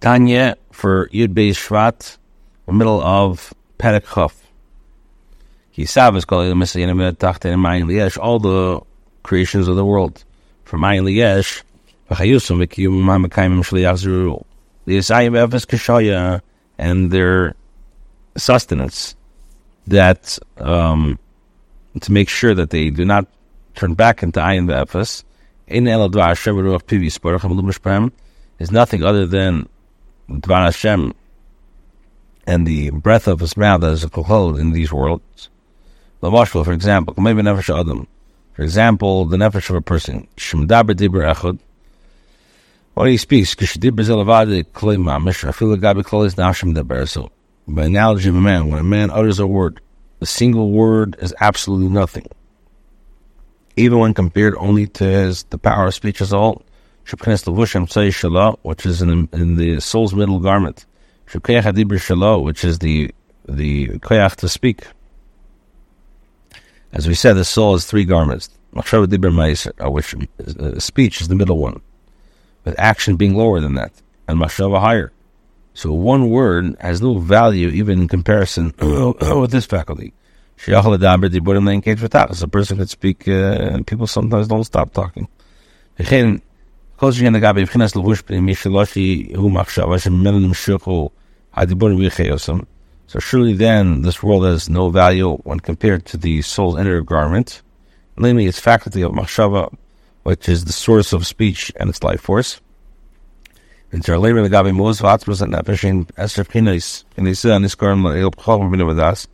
[0.00, 2.18] Tanya for Yud Beis Shvat,
[2.66, 4.34] the middle of Perek Chaf.
[5.74, 6.46] Kisav is called
[8.18, 8.80] all the
[9.22, 10.24] creations of the world.
[10.64, 11.62] From Ayin Liesh,
[12.10, 14.44] V'chayusum v'kiyum ma'makayim shliach zuru.
[14.84, 16.40] The Yisayim Efes Kishaya
[16.78, 17.54] and their
[18.36, 19.16] sustenance
[19.86, 21.18] that um,
[22.00, 23.26] to make sure that they do not
[23.74, 25.24] turn back into Ayin Efes.
[25.66, 28.12] In Eladvar Hashem Ruach Pivi Sporach
[28.58, 29.68] is nothing other than
[30.28, 31.14] Dvar Hashem
[32.46, 35.48] and the breath of his mouth as a kohol in these worlds.
[36.22, 38.06] Lavashval, for example, maybe nefesh adam.
[38.54, 40.26] For example, the nefesh of a person.
[40.36, 41.58] Shemdaber dibur echad.
[42.94, 45.42] When he speaks, kishdibur zelavadi klei mamish.
[45.42, 47.08] The gabi klei is now shemdaber.
[47.08, 47.30] So,
[47.68, 49.80] by analogy of a man, when a man utters a word,
[50.20, 52.26] a single word is absolutely nothing.
[53.76, 56.62] Even when compared only to his the power of speech as a whole.
[58.62, 60.86] Which is in the, in the soul's middle garment.
[61.26, 63.10] Which is the
[63.48, 64.86] the koyach to speak.
[66.92, 68.48] As we said, the soul has three garments.
[68.72, 71.80] Which uh, speech is the middle one,
[72.64, 73.92] with action being lower than that,
[74.28, 75.12] and machshava higher.
[75.74, 80.12] So one word has little value even in comparison with this faculty.
[80.66, 80.82] A
[82.50, 85.28] person could speak, uh, and people sometimes don't stop talking.
[93.06, 97.60] So surely then this world has no value when compared to the soul's inner garment,
[98.16, 99.72] namely its faculty of machshava,
[100.22, 102.60] which is the source of speech and its life force.
[108.98, 109.28] Us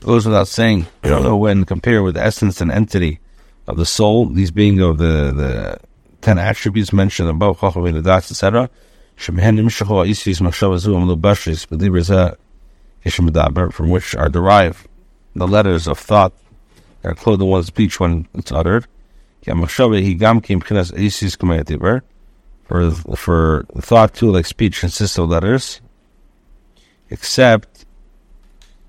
[0.00, 3.20] goes without saying, you don't know when compared with the essence and entity
[3.68, 5.78] of the soul, these being of the the
[6.22, 8.70] ten attributes mentioned above, Chacham Vedas, etc.
[9.16, 9.36] From
[13.90, 14.88] which are derived
[15.34, 16.32] the letters of thought
[17.02, 18.86] that are clothed in one's speech when it's uttered.
[22.64, 25.80] For for thought too, like speech, consists of letters,
[27.10, 27.84] except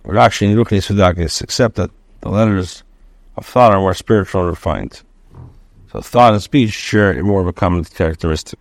[0.05, 1.89] except that
[2.21, 2.83] the letters
[3.35, 5.01] of thought are more spiritual and refined.
[5.93, 8.57] So thought and speech share more of a common characteristic.